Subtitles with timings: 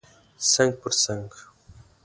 [0.51, 1.27] څنګ پر څنګ